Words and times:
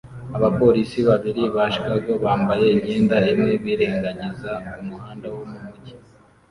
Abapolisi 0.37 0.99
babiri 1.09 1.43
ba 1.55 1.63
Chicago 1.73 2.11
bambaye 2.23 2.65
imyenda 2.75 3.17
imwe 3.31 3.53
birengagiza 3.63 4.51
umuhanda 4.81 5.27
wo 5.35 5.43
mu 5.51 5.57
mujyi 5.63 5.93